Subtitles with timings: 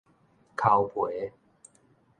[0.57, 1.31] 剾皮